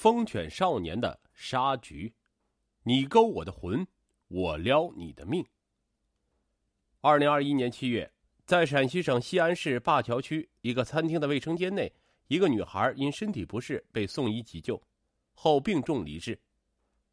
[0.00, 2.14] 疯犬少年的杀局，
[2.84, 3.86] 你勾我的魂，
[4.28, 5.44] 我撩你的命。
[7.02, 8.10] 二零二一年七月，
[8.46, 11.92] 在陕西省西安市灞桥区一个餐厅的卫生间内，
[12.28, 14.82] 一个女孩因身体不适被送医急救，
[15.34, 16.40] 后病重离世。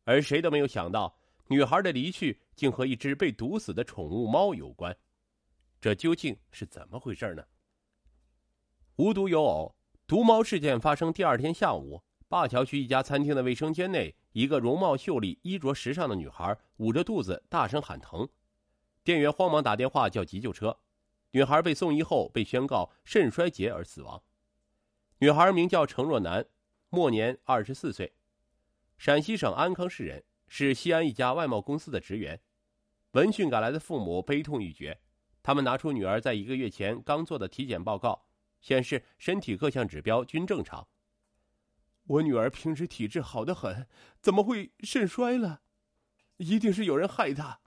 [0.05, 1.13] 而谁都没有想到，
[1.49, 4.97] 女孩的离去竟和一只被毒死的宠物猫有关。
[5.81, 7.43] 这究竟是怎么回事呢？
[8.95, 9.75] 无独有偶，
[10.07, 12.01] 毒猫事件发生第二天下午。
[12.29, 18.27] 灞桥区一家餐厅的卫生间内，一个容貌秀丽、衣着时尚的女孩捂着肚子大声喊疼，
[19.01, 20.77] 店员慌忙打电话叫急救车。
[21.31, 24.21] 女孩被送医后被宣告肾衰竭而死亡。
[25.19, 26.45] 女孩名叫程若楠，
[26.89, 28.13] 末年二十四岁，
[28.97, 32.41] 陕西省安康市人，是西安一家外贸公司的职员。
[33.11, 34.99] 闻讯赶来的父母悲痛欲绝，
[35.41, 38.25] 他们拿出女儿在一个月前刚做的体检报告，
[38.59, 40.85] 显示身体各项指标均正常。
[42.07, 43.85] 我女儿平时体质好得很，
[44.21, 45.61] 怎么会肾衰了？
[46.37, 47.59] 一定是有人害她。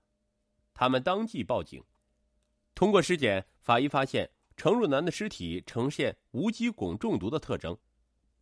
[0.72, 1.84] 他们当即报警。
[2.74, 7.76] 通过尸检，法医发现程若楠的尸体呈现无机汞中毒的特征，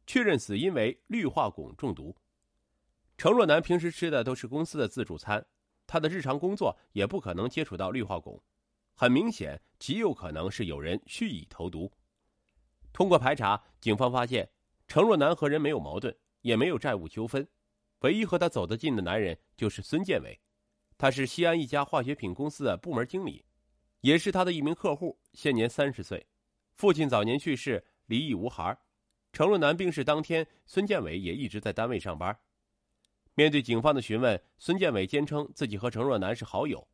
[0.07, 2.17] 确认死因为氯化汞中毒。
[3.17, 5.45] 程若楠平时吃的都是公司的自助餐，
[5.89, 8.41] 她的日常工作也不可能接触到氯化汞，
[8.95, 11.91] 很明显，极有可能是有人蓄意投毒。
[12.93, 14.49] 通过排查，警方发现。
[14.89, 17.47] 程若楠和人没有矛盾，也没有债务纠纷，
[18.01, 20.41] 唯一和他走得近的男人就是孙建伟，
[20.97, 23.45] 他是西安一家化学品公司的部门经理，
[24.01, 26.27] 也是他的一名客户，现年三十岁，
[26.73, 28.77] 父亲早年去世，离异无孩。
[29.31, 32.35] 程若楠病逝当天，孙建伟也一直在单位上班。
[33.35, 36.89] 面对警方的询问，孙建伟坚称自己和程若楠是好友，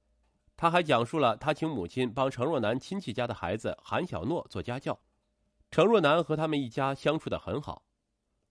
[0.56, 4.98] 他还讲述了他请母亲帮程若楠亲戚家的孩子韩小诺做家教。
[5.75, 7.84] 程若楠和他们一家相处的很好，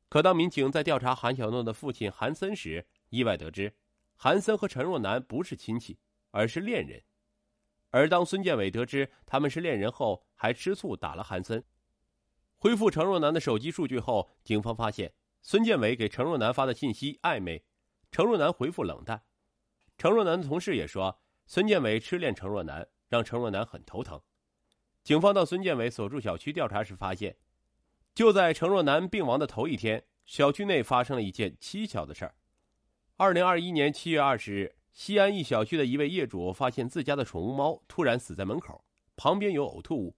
[0.10, 3.78] 可当民警在调查韩小诺的父亲韩森时，意外得知，
[4.18, 5.98] 韩森和陈若楠不是亲戚，
[6.32, 7.02] 而是恋人。
[7.92, 11.64] 而当孙建伟得知他们是恋人后，还吃醋打了韩森。
[12.58, 17.64] 恢复程若楠的手机数据后，警方发现孙建伟给程若楠发的信息暧昧，
[18.12, 19.24] 程若楠回复冷淡。
[19.98, 24.22] 程若楠的同事也说，孙建伟痴恋程若楠，让程若楠很头疼。
[25.04, 27.36] 警方到孙建伟所住小区调查时，发现，
[28.16, 32.36] 就在程若楠病亡的头一天，小区内发生了一件蹊跷的事儿。
[33.18, 38.82] 二零二一年七月二十日，西安一小区的一位业主发现自家的宠物猫突然死在门口，
[39.18, 40.16] 旁边有呕吐物，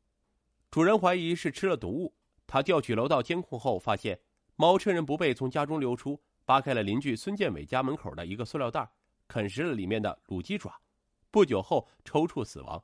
[0.70, 2.14] 主人怀疑是吃了毒物。
[2.46, 4.20] 他调取楼道监控后，发现
[4.56, 8.88] 猫趁人不备从家中溜出，扒开了邻居孙建伟家门口的一个塑料袋，
[9.28, 10.80] 啃食了里面的卤鸡爪，
[11.32, 12.84] 不久后抽搐死亡。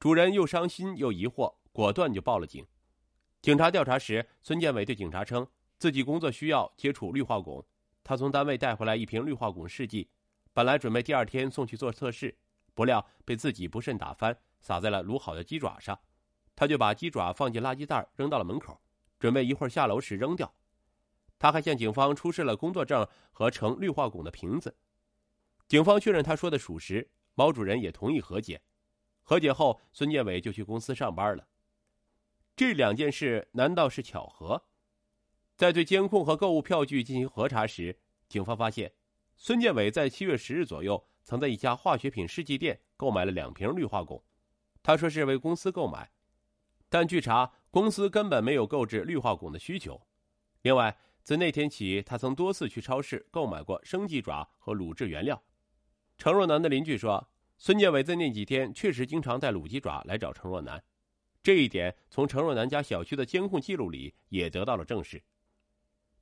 [0.00, 2.64] 主人又伤心又疑惑，果断就报了警。
[3.42, 5.44] 警察调查时，孙建伟对警察称，
[5.76, 7.64] 自己工作需要接触氯化汞，
[8.04, 10.08] 他从单位带回来一瓶氯化汞试剂，
[10.52, 12.38] 本来准备第二天送去做测试，
[12.74, 15.98] 不料被自己不慎打翻，洒在了卤好的鸡爪上，
[16.54, 18.80] 他就把鸡爪放进垃圾袋扔到了门口，
[19.18, 20.54] 准备一会儿下楼时扔掉。
[21.40, 24.76] 他还向警方出示了工作证和盛氯化汞的瓶子。
[25.66, 28.62] 警方确认他说的属实，猫主人也同意和解。
[29.28, 31.46] 和解后，孙建伟就去公司上班了。
[32.56, 34.64] 这两件事难道是巧合？
[35.54, 38.90] 在对监控和购物票据进行核查时，警方发现，
[39.36, 44.22] 孙建伟在七月十日左右曾在一家化学品试剂店购买了两瓶氯化汞，
[44.82, 46.10] 他说是为公司购买，
[46.88, 50.00] 但据查，公司根本没有购置氯化汞的需求。
[50.62, 55.42] 另外，自那天起，他曾多次去超市购买过生鸡爪和卤制原料。
[56.16, 57.28] 程若楠的邻居说。
[57.60, 60.80] 孙建伟在那几天确实经常带卤鸡爪来找程若楠，
[61.42, 65.20] 这一点从程若楠家小区的监控记录里也得到了证实。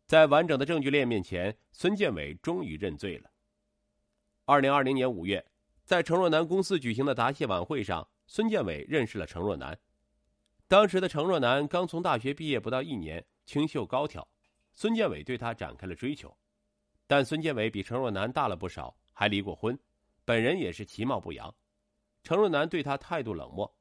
[0.07, 3.31] 在完整的证据链面前，孙建伟终于认罪了。
[4.47, 5.45] 二零二零年五月，
[5.85, 9.79] 在程若楠公司举行的答谢晚会上，孙建伟认识了程若楠。
[10.67, 14.27] 当时的程若楠刚从大学毕业不到一年，清秀高挑，
[14.75, 16.35] 孙建伟对她展开了追求，
[17.07, 19.79] 但孙建伟比程若楠大了不少，还离过婚。
[20.27, 21.55] 本人也是其貌不扬，
[22.25, 23.79] 程若楠对他态度冷漠。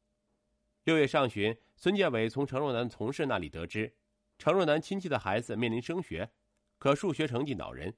[0.83, 3.97] 六月上旬，孙建伟从程若楠同事那里得知，
[4.37, 6.31] 程若楠亲戚的孩子面临升学，
[6.77, 7.97] 可数学成绩恼人。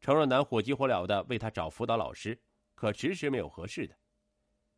[0.00, 2.40] 程若楠火急火燎的为他找辅导老师，
[2.74, 3.94] 可迟迟没有合适的。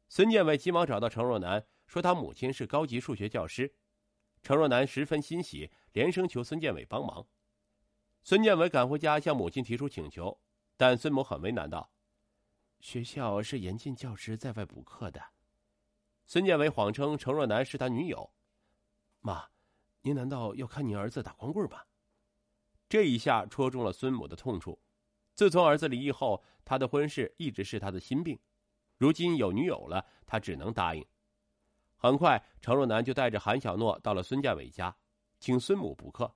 [0.08, 3.73] 孙建伟急忙找到程若楠，说他母亲是高级数学教师。
[4.43, 7.25] 程若楠十分欣喜，连声求孙建伟帮忙。
[8.25, 10.41] 孙建伟赶回家向母亲提出请求，
[10.76, 11.93] 但孙某很为难道。
[12.86, 15.20] 学校是严禁教师在外补课的。
[16.24, 18.30] 孙建伟谎称程若楠是他女友。
[19.18, 19.44] 妈，
[20.02, 21.80] 您难道要看您儿子打光棍吗？
[22.88, 24.80] 这一下戳中了孙母的痛处。
[25.34, 28.38] 自从儿子离异后，他的婚事一直是他的心病。
[28.98, 31.04] 如今有女友了，他只能答应。
[31.96, 34.96] 很快，程若楠就带着韩小诺到了孙建伟家，
[35.40, 36.32] 请孙母补课。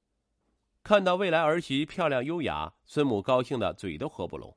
[0.83, 4.57] 看到未来儿媳漂亮优雅，孙母高兴的嘴都合不拢。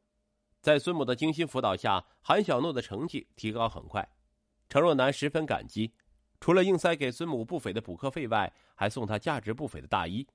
[0.64, 4.08] 在孙母的精心辅导下，韩小诺的成绩提高很快。
[4.70, 5.94] 程若楠十分感激，
[6.40, 10.26] 除了硬塞给孙母不菲的补课费外，还送她价值不菲的大衣。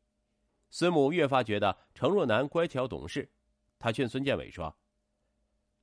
[0.69, 3.33] 孙母越发觉得程若楠乖巧懂事，
[3.79, 4.77] 他劝孙建伟说：“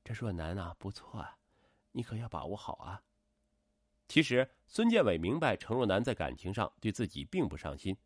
[0.05, 1.37] 这若楠啊，不错啊，
[1.93, 3.01] 你可要把握好啊。”
[4.07, 7.97] 其实，孙建伟明白程若楠在感情上对自己并不上心。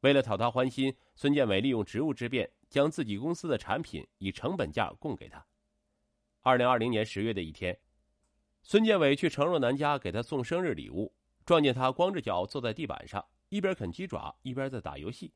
[0.00, 5.44] 为了讨她欢心，孙建伟利用职务之便，将自己公司的产品以成本价供给她。
[6.46, 7.74] 二零二零年十月的一天。
[8.62, 11.10] 孙建伟去程若楠家给她送生日礼物，
[11.46, 15.32] 撞见她光着脚坐在地板上，一边啃鸡爪一边在打游戏。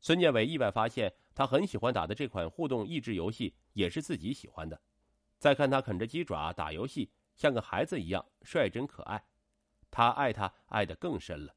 [0.00, 4.80] 孙建伟意外发现，她很喜欢打的这款互动益智游戏也是自己喜欢的。
[5.38, 9.22] 再看她啃着鸡爪打游戏，像个孩子一样率真可爱，
[9.90, 11.54] 他爱她爱得更深了。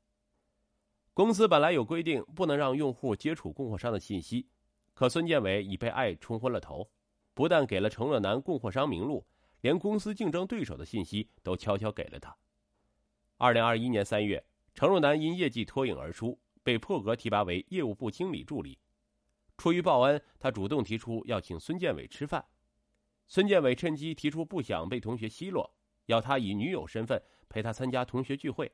[1.14, 4.50] 公司本来有规定，不能让用户接触供货商的信息，
[4.94, 6.90] 可孙建伟已被爱冲昏了头，
[7.34, 9.26] 不但给了程若楠供货商名录。
[9.62, 12.36] 连公司竞争对手的信息都悄悄给了他。
[13.38, 14.44] 二零二一年三月，
[14.76, 18.78] 程若楠因业绩脱颖而出，被破格提拔为业务部经理助理。
[19.58, 22.44] 出于报恩，他主动提出要请孙建伟吃饭。
[23.26, 25.74] 孙建伟趁机提出不想被同学奚落，
[26.08, 28.70] 要他以女友身份陪他参加同学聚会。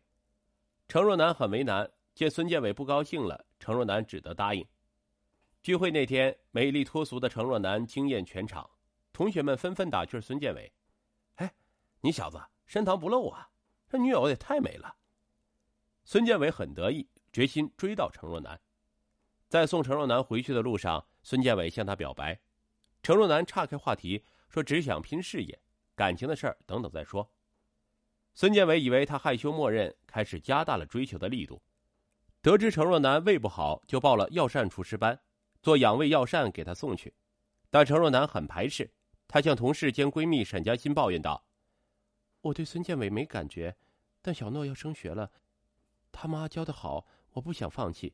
[0.87, 4.65] 程若楠很为难，见孙建伟不高兴了，程若楠只得答应。
[5.61, 8.69] 聚会那天，美丽脱俗的程若楠惊艳全场，
[9.11, 10.71] 同学们纷纷打趣孙建伟。
[11.35, 11.53] 哎
[11.99, 13.49] 你小子深藏不露啊！
[13.89, 14.95] 这女友也太美了。
[16.05, 18.57] 孙建伟很得意，决心追到程若楠。
[19.49, 22.39] 在送程若楠回去的路上，孙建伟向她表白。
[23.03, 25.59] 程若楠岔开话题说：“只想拼事业，
[25.93, 27.29] 感情的事儿等等再说。”
[28.33, 31.61] 孙建伟以为他害羞默认，开始加大了追求的力度。
[32.41, 35.19] 得知程若楠胃不好，就报了药膳厨师班，
[35.61, 37.13] 做养胃药膳给他送去。
[37.69, 38.89] 但程若楠很排斥，
[39.27, 41.45] 她向同事兼闺蜜沈佳欣抱怨道。
[42.41, 43.75] 我对孙建伟没感觉，
[44.21, 45.31] 但小诺要升学了，
[46.11, 48.13] 他妈教的好，我不想放弃。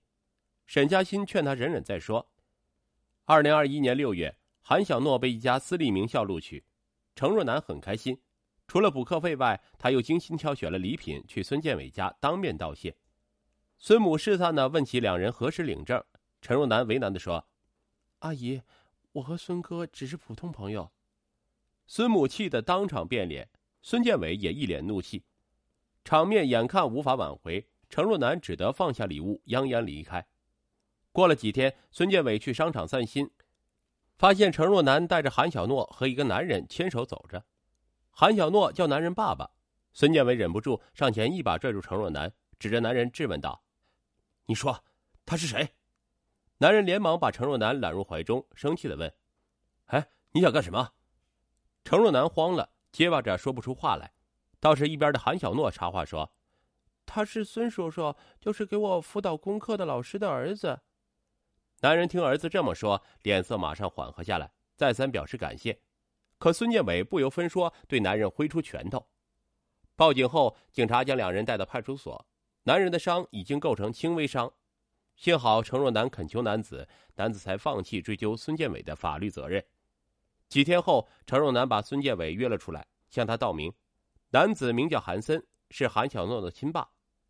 [0.65, 2.27] 沈佳欣劝他忍忍再说。
[3.25, 6.63] 二零二一年六月，韩小诺被一家私立名校录取，
[7.15, 8.19] 程若楠很开心。
[8.67, 12.95] 除了补课费外，他又精心挑选了礼品去孙建伟家当面道谢。
[13.77, 16.03] 孙母试探的问起两人何时领证，
[16.45, 17.47] 陈若楠为难的说
[18.21, 18.61] ：“阿姨，
[19.13, 20.91] 我和孙哥只是普通朋友。”
[21.87, 23.49] 孙母气得当场变脸。
[23.81, 25.23] 孙建伟也一脸怒气，
[26.03, 30.23] 场面眼看无法挽回，陈若楠只得放下礼物，扬言离开。
[31.11, 33.31] 过了几天，孙建伟去商场散心，
[34.15, 37.43] 发现陈若楠带着韩小诺和一个男人牵手走着。
[38.11, 39.49] 韩小诺叫男人爸爸，
[39.93, 43.63] 孙建伟忍不住上前一把拽住陈若楠，指着男人质问道
[44.45, 44.83] ：“你说
[45.25, 45.67] 他是谁？”
[46.57, 49.13] 男人连忙把程若楠揽入怀中，生气的问
[49.87, 50.93] ：“哎，你想干什么？”
[51.83, 52.71] 程若楠慌了。
[52.91, 54.13] 结巴着说不出话来，
[54.61, 56.31] 倒是一边的韩小诺插话说
[57.05, 60.79] ：“他是孙叔叔，就是给我辅导功课的老师的儿子。”
[61.81, 65.81] 男人听儿子这么说，脸色马上缓和下来，再三表示感谢。
[66.37, 69.05] 可孙建伟不由分说对男人挥出拳头。
[69.97, 72.25] 报警后，警察将两人带到派出所，
[72.63, 74.53] 男人的伤已经构成轻微伤，
[75.15, 79.63] 幸好程若楠恳求男子，男子才放弃追究孙建伟的法律责任。
[80.49, 83.73] 几天后，程若楠把孙建伟约了出来，向他道明：
[84.29, 86.87] 男子名叫韩森，是韩小诺的亲爸，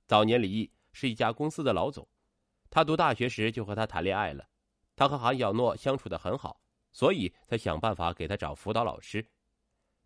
[0.07, 2.07] 早年离异，是一家公司的老总。
[2.69, 4.49] 他读大学时就和他谈恋爱了，
[4.95, 6.59] 他和韩小诺相处的很好，
[6.91, 9.25] 所以才想办法给他找辅导老师。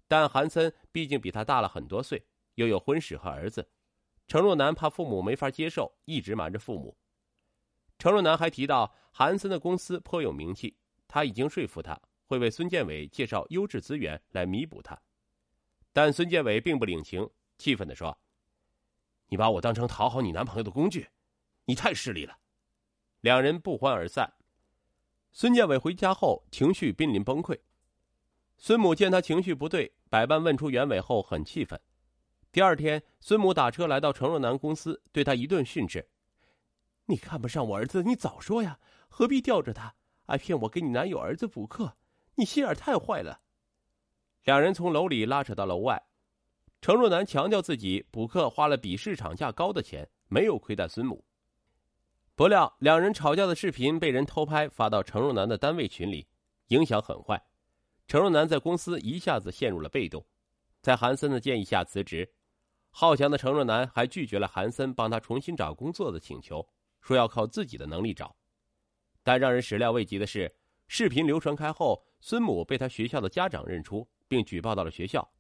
[0.08, 2.24] 但韩森毕竟比他大了很多岁，
[2.56, 3.68] 又有婚史和儿子，
[4.28, 6.96] 程若楠怕父母没法接受，一直瞒着父母。
[8.00, 10.76] 程若楠还提到，韩森的公司颇有名气，
[11.08, 12.02] 他已经说服他。
[12.26, 15.02] 会为孙建伟介绍优质资源来弥补他，
[15.92, 17.28] 但孙建伟并不领情，
[17.58, 18.16] 气愤的说
[19.30, 21.10] ：“你把我当成讨好你男朋友的工具，
[21.66, 22.38] 你太势利了。”
[23.22, 24.32] 两人不欢而散。
[25.32, 27.60] 孙建伟回家后情绪濒临崩溃，
[28.60, 31.82] 孙母见他情绪不对，百般问出原委后很气愤。
[32.52, 36.08] 第二天，孙母打车来到程若楠公司，对他一顿训斥
[37.10, 39.96] ：“你看不上我儿子，你早说呀，何必吊着他，
[40.28, 41.98] 还骗我给你男友儿子补课？”
[42.38, 43.42] 你心眼太坏了！
[44.44, 46.02] 两人从楼里拉扯到楼外，
[46.82, 51.26] 程若楠强调自己补课花了比市场价高的钱，没有亏待孙母。
[52.36, 56.28] 不料，两人吵架的视频被人偷拍发到程若楠的单位群里，
[56.68, 57.44] 影响很坏。
[58.08, 60.26] 程若楠在公司一下子陷入了被动，
[60.82, 62.32] 在韩森的建议下辞职。
[62.92, 66.66] 好强的程若楠还拒绝了韩森帮他重新找工作的请求，
[67.02, 68.36] 说要靠自己的能力找。
[69.24, 70.56] 但让人始料未及的是，
[70.88, 75.32] 视频流传开后，孙母被他学校的家长认出，并举报到了学校。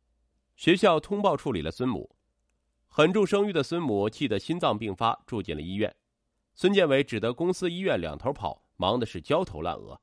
[0.55, 2.15] 学校通报处理了孙母。
[2.87, 5.95] 很重声誉的孙母气得心脏病发，住进了医院。
[6.53, 10.01] 孙建伟只得公司医院两头跑，忙的是焦头烂额。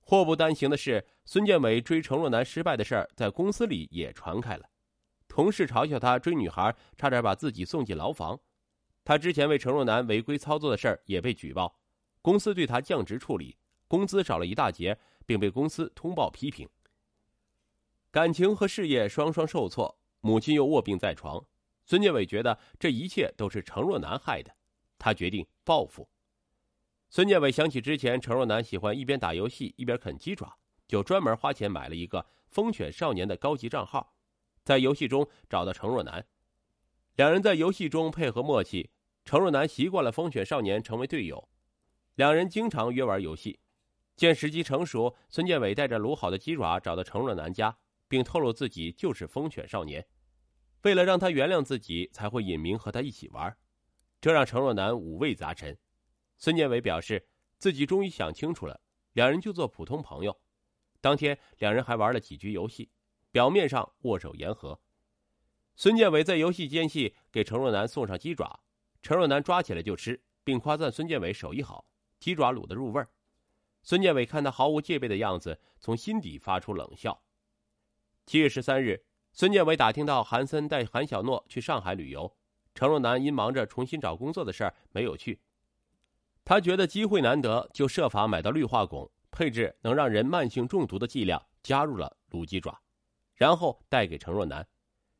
[0.00, 4.68] 祸不单行的是，孙建伟追程若楠失败的事儿在公司里也传开了。
[5.26, 8.38] 同事嘲笑他追女孩，差点把自己送进牢房。
[9.04, 11.78] 他之前为程若楠违规操作的事儿也被举报，
[12.22, 13.56] 公司对他降职处理，
[13.86, 16.66] 工资少了一大截，并被公司通报批评。
[18.10, 21.44] 感情和事业双双受挫，母亲又卧病在床，
[21.84, 24.50] 孙建伟觉得这一切都是程若楠害的，
[24.98, 26.08] 他决定报复。
[27.10, 30.56] 孙建伟想起之前程若楠喜欢一边打游戏一边啃鸡爪，
[30.88, 34.16] 就专门花钱买了一个“风犬少年”的高级账号。
[34.64, 36.24] 在游戏中找到程若楠，
[37.16, 38.90] 两人在游戏中配合默契。
[39.24, 41.48] 程若楠习惯了风犬少年成为队友，
[42.16, 43.58] 两人经常约玩游戏。
[44.16, 50.06] 见时机成熟，孙建伟带着卤好的鸡爪找到程若楠家，并透露自己就是风犬少年。
[50.82, 53.56] 为了让他原谅自己，才会隐名和他一起玩，
[54.20, 55.76] 这让程若楠五味杂陈。
[56.36, 57.26] 孙建伟表示
[57.58, 58.78] 自己终于想清楚了，
[59.14, 60.38] 两人就做普通朋友。
[61.00, 62.90] 当天，两人还玩了几局游戏。
[63.30, 64.78] 表面上握手言和，
[65.76, 68.60] 孙建伟在游戏间隙给程若楠送上鸡爪，
[69.02, 71.84] 程若楠抓起来就吃，并夸赞孙建伟手艺好，
[72.20, 73.08] 鸡爪卤的入味儿。
[73.82, 77.20] 孙建伟看他毫无戒备的样子，从心底发出冷笑。
[78.24, 82.36] 七月十三日，孙建伟打听到韩森带韩小诺去上海旅游，
[82.74, 85.40] 程若楠因忙着重新找工作的事儿没有去。
[86.44, 92.80] 他觉得机会难得，就设法买到氯化汞，配置能让人慢性中毒的剂量，加入了卤鸡爪。
[93.34, 94.66] 然后带给程若楠，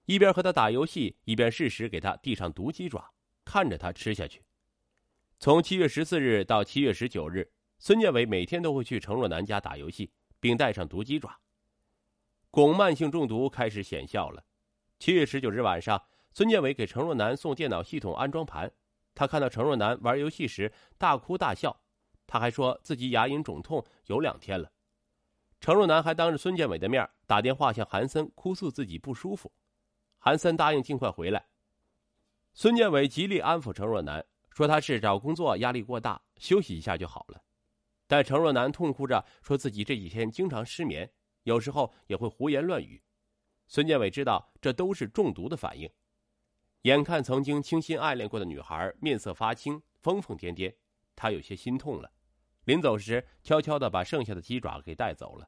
[0.06, 3.12] 一边和他打游戏，一边适时给他递上毒鸡爪，
[3.44, 4.42] 看着他吃下去。
[5.38, 11.40] 从七月十四日到七月十九日，孙建伟每天都会去程若楠家打游戏，并带上毒鸡爪。
[12.50, 14.44] 汞慢性中毒开始显效了。
[14.98, 18.70] 七月十九日晚上，孙建伟给程若楠送电脑系统安装盘，
[19.14, 21.80] 他看到程若楠玩游戏时大哭大笑，
[22.26, 24.70] 他还说自己牙龈肿痛有两天了。
[25.60, 29.50] 程若楠还当着孙建伟的面打电话向韩森哭诉自己不舒服，
[30.24, 31.44] 韩森答应尽快回来。
[32.54, 37.42] 孙建伟极力安抚程若楠，说他是找工作压力过大，休息一下就好了。
[38.06, 41.12] 但程若楠痛哭着说自己这几天经常失眠，
[41.42, 43.02] 有时候也会胡言乱语。
[43.66, 45.90] 孙建伟知道这都是中毒的反应，
[46.82, 50.74] 眼看曾经倾心爱恋过的女孩面色发青、疯疯癫癫，
[51.14, 52.10] 他有些心痛了。
[52.64, 55.46] 临走时，悄悄的把剩下的鸡爪给带走了。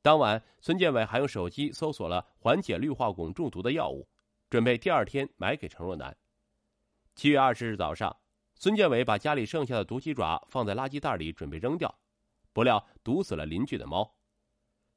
[0.00, 4.08] 当晚，孙建伟还用手机搜索了缓解氯化汞中毒的药物，
[4.48, 6.16] 准备第二天买给程若楠。
[7.16, 8.16] 七月二十日早上，
[8.54, 11.92] 孙建伟把家里剩下的毒鸡爪放在垃圾袋里，准备扔掉，
[12.52, 14.14] 不料毒死了邻居的猫。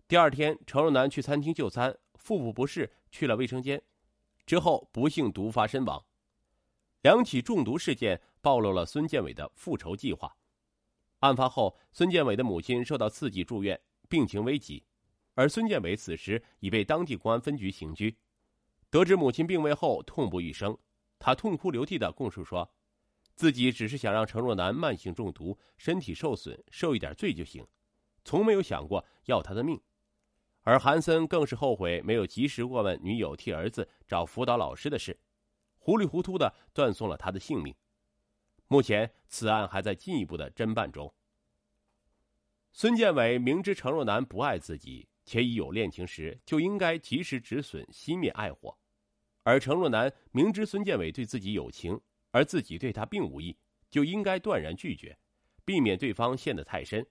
[0.08, 3.82] 第二天，程若楠去餐厅就餐，腹部不适，去了卫生间，
[4.46, 6.06] 之后不幸毒发身亡。
[7.02, 10.36] 两起中毒事件暴露了孙建伟的复仇计划。
[11.20, 14.84] 案发后，孙建伟的母亲受到刺激住院，病情危急。
[15.34, 18.18] 而孙建伟此时已被当地公安分局刑拘。
[18.90, 20.78] 得知母亲病危后，痛不欲生，
[21.18, 22.70] 他痛哭流涕的供述说
[23.36, 27.66] ：“自己只是想让程若楠慢性中毒，身体受损，受一点罪就行，
[28.26, 29.80] 从没有想过要他的命。”
[30.64, 35.18] 而韩森更是后悔没有及时过问女友替儿子找辅导老师的事，
[35.80, 37.74] 糊里糊涂的断送了他的性命。
[38.68, 41.14] 目前，此案还在进一步的侦办中。
[42.74, 45.08] 孙建伟明知程若楠不爱自己。
[45.32, 48.76] 且已有恋情时，就应该及时止损，熄灭爱火；
[49.44, 51.98] 而程若楠明知孙建伟对自己有情，
[52.32, 53.58] 而自己对他并无意，
[53.90, 55.18] 就应该断然拒绝，
[55.64, 57.08] 避免对方陷得太深。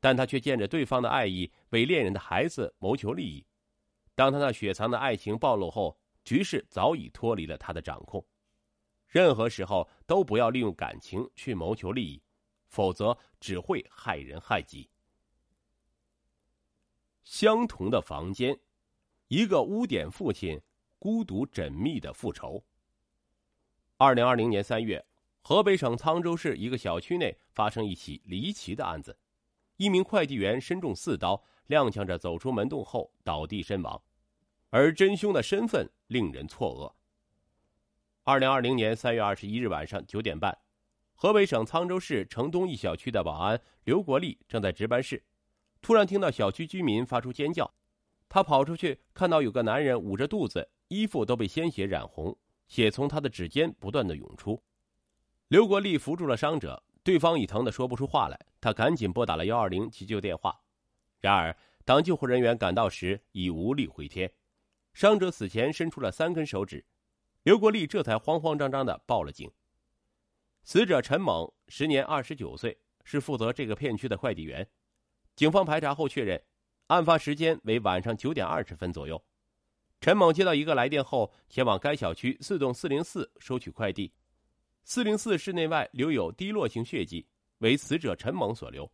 [0.00, 3.44] 但他却见着对方的爱意，为恋人的孩子谋求利益。
[4.14, 8.24] 当他那雪藏的爱情暴露后，局势早已脱离了他的掌控。
[9.08, 12.22] 任何时候都不要利用感情去谋求利益，
[12.68, 14.88] 否则只会害人害己。
[17.24, 18.58] 相同的房间，
[19.28, 20.60] 一个污点父亲
[20.98, 22.64] 孤独缜密的复仇。
[23.96, 25.04] 二零二零年三月，
[25.40, 29.16] 河北省沧州市一个小区内发生一起离奇的案子，
[29.76, 34.02] 一名快递员身中四刀，踉跄着走出门洞后倒地身亡，
[34.70, 36.92] 而真凶的身份令人错愕。
[38.24, 40.56] 二零二零年三月二十一日晚上九点半，
[41.14, 45.22] 河北省沧州市城东一小区的保安刘国立正在值班室，
[45.82, 47.74] 突然听到小区居民发出尖叫，
[48.28, 54.62] 他跑出去看到有个男人捂着肚子，衣服都被鲜血染红，血从他的指尖不断的涌出。
[55.48, 60.56] 刘国立扶住了伤者，对方已疼得说不出话来，他赶紧拨打了幺二零急救电话。
[61.20, 64.32] 然而，当救护人员赶到时，已无力回天，
[64.94, 66.84] 伤者死前伸出了三根手指，
[67.42, 69.50] 刘国立这才慌慌张张的报了警。
[70.62, 74.66] 死者陈猛，时年二十九岁，是负责这个片区的快递员。
[75.34, 76.42] 警方排查后确认，
[76.88, 79.22] 案发时间为晚上九点二十分左右。
[80.00, 84.12] 陈某接到一个来电后，前往该小区四栋四零四收取快递。
[84.84, 87.26] 四零四室内外留有滴落性血迹，
[87.58, 88.90] 为死者陈某所留。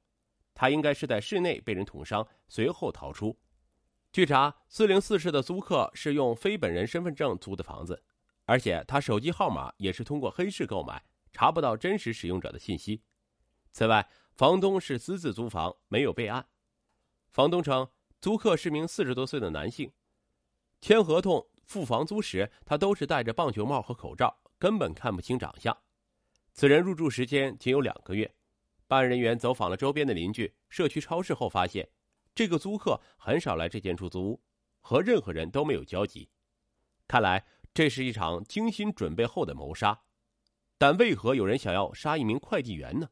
[0.55, 3.37] 他应该是在室内被人捅伤，随后逃出。
[4.13, 8.03] 据查，四零四室的租客是用非本人身份证租的房子，
[8.45, 11.03] 而且他手机号码也是通过黑市购买。
[11.31, 13.01] 查不到真实使用者的信息。
[13.71, 16.47] 此外，房东是私自租房，没有备案。
[17.33, 17.91] 房东称，
[18.21, 19.91] 租客是名四十多岁的男性，
[20.81, 25.77] 签合同、付房租时，他都是戴着棒球帽和口罩，根本看不清长相。
[26.53, 28.33] 此人入住时间仅有两个月。
[28.87, 31.89] 办案人员走访了周边的邻居、社区超市后发现，
[32.33, 34.41] 这个租客很少来这间出租屋，
[34.81, 36.31] 和任何人都没有交集。
[37.09, 40.01] 看来，这是一场精心准备后的谋杀。
[40.79, 43.09] 但为何有人想要杀一名快递员呢？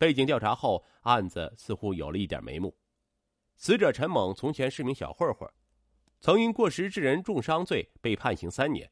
[0.00, 2.74] 背景调查后，案子似乎有了一点眉目。
[3.58, 5.46] 死者陈猛从前是名小混混，
[6.22, 8.90] 曾因过失致人重伤罪被判刑三年。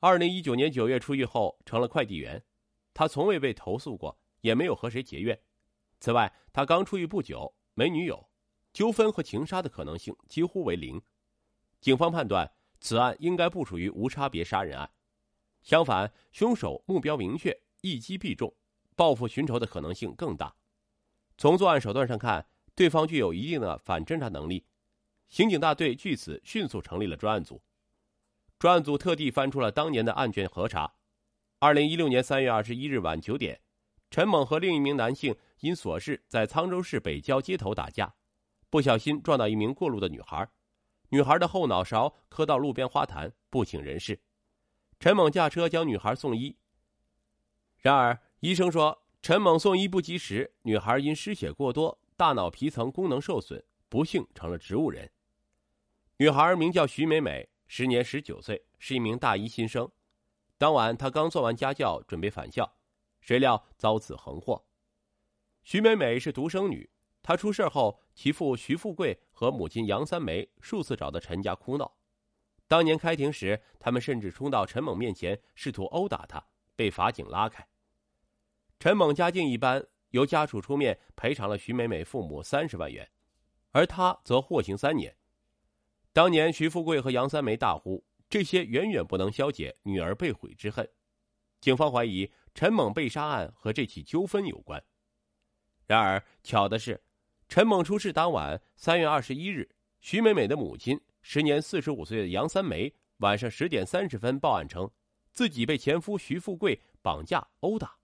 [0.00, 2.42] 二零一九年九月出狱后，成了快递员。
[2.94, 5.38] 他从未被投诉过，也没有和谁结怨。
[6.00, 8.30] 此外，他刚出狱不久，没女友，
[8.72, 10.98] 纠纷和情杀的可能性几乎为零。
[11.82, 14.90] 警方判断，此案应该不属于无差别杀人案。
[15.60, 18.50] 相反，凶手目标明确，一击必中，
[18.96, 20.54] 报复寻仇的可能性更大。
[21.38, 24.64] 从作案手段上看，对方具有一定的反侦查能力。
[25.28, 27.62] 刑警大队据此迅速成立了专案组。
[28.58, 30.94] 专案组特地翻出了当年的案卷核查。
[31.58, 33.60] 二零一六年三月二十一日晚九点，
[34.10, 38.14] 陈猛和另一名男性因琐事在沧州市北郊街头打架，
[38.68, 40.48] 不小心撞到一名过路的女孩，
[41.08, 44.20] 女孩的后脑勺磕到路边花坛，不省人事。
[45.00, 46.56] 陈猛驾车将女孩送医，
[47.78, 55.08] 然而医生说陈猛送医不及时，女孩因失血过多，大脑皮层功能受损，不幸成了植物人。
[56.16, 59.88] 女孩名叫徐美美，时年十九岁，是一名大一新生。
[60.58, 62.68] 当晚她刚做完家教，准备返校，
[63.20, 64.64] 谁料遭此横祸。
[65.62, 66.90] 徐美美是独生女，
[67.22, 71.94] 她出事后，其父徐富贵和母亲杨三梅数次找到陈家哭闹。
[72.66, 77.64] 当年开庭时，他们甚至冲到陈猛面前，试图殴打他，被法警拉开。
[78.82, 83.08] 陈猛家境一般，由家属出面赔偿了徐美美父母三十万元，
[83.70, 85.16] 而他则获刑三年。
[86.12, 90.90] 当年徐富贵和杨三梅大呼：“这些远远不能消解女儿被毁之恨。”
[91.62, 94.82] 警方怀疑陈猛被杀案和这起纠纷有关。
[95.86, 97.00] 然而，巧的是，
[97.48, 101.00] 陈猛出事当晚，三月二十一日，徐美美的母亲。
[101.20, 104.90] 时年四十五岁的杨三梅晚上十点三十分报案称，
[105.30, 108.01] 自己被前夫徐富贵绑架殴打。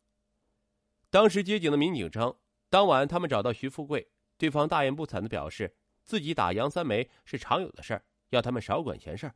[1.11, 2.35] 当时接警的民警称，
[2.68, 9.35] 当晚他们找到徐富贵，对方大言不惭的表示自己打杨三梅是常有的事儿，要他们少管闲事儿。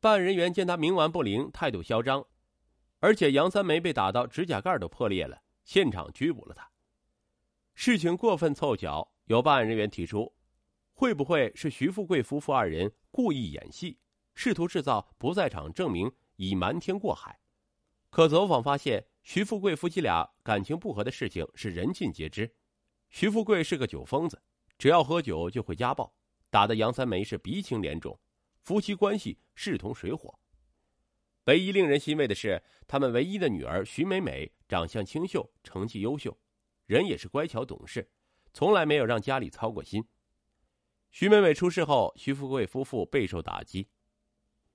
[0.00, 2.26] 办案人员见他冥顽不灵，态度嚣张，
[3.00, 6.70] 而且杨三梅被打到指甲盖都破裂了，现场拘捕了他。
[7.74, 10.34] 事情过分凑巧，有办案人员提出。
[10.94, 13.98] 会不会是徐富贵夫妇二人故意演戏，
[14.34, 17.40] 试图制造不在场证明，以瞒天过海？
[18.10, 22.54] 可走访发现，徐富贵夫妻俩感情不和的事情是人尽皆知。
[23.10, 24.40] 徐富贵是个酒疯子，
[24.78, 26.14] 只要喝酒就会家暴，
[26.48, 28.18] 打的杨三梅是鼻青脸肿，
[28.62, 30.38] 夫妻关系势同水火。
[31.44, 36.38] 唯一令人欣慰的是，他们唯一的女儿徐美美长相清秀，成绩优秀，
[36.86, 38.10] 人也是乖巧懂事，
[38.52, 40.06] 从来没有让家里操过心。
[41.10, 43.88] 徐美美出事后，徐富贵夫妇备受打击。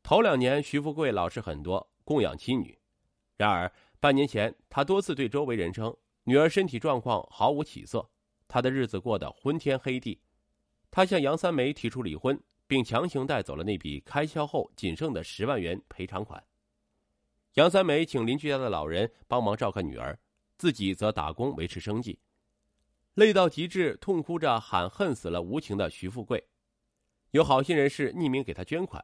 [0.04, 2.78] 头两年，徐富贵老实很多，供养妻女。
[3.38, 8.08] 然而，半年前，他多次对周围人称女儿身体状况毫无起色，
[8.48, 10.22] 他的日子过得昏天黑地。
[10.92, 16.42] 他向杨三梅提出离婚，并强行带走了那笔开销后仅剩的十万元赔偿款。
[17.56, 20.18] 杨三梅请邻居家的老人帮忙照看女儿，
[20.58, 22.20] 自己则打工维持生计。
[23.16, 26.46] 累到极致，痛哭着喊恨死了无情的徐富贵。
[27.32, 29.04] 有好心人士匿名给他捐款。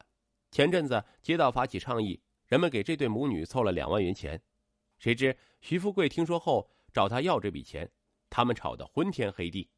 [0.50, 4.40] 前阵子街道发起倡议，人们给这对母女凑了两万元钱。
[5.02, 7.90] 谁知徐富贵听说后找他要这笔钱，
[8.30, 9.68] 他们吵得昏天黑地。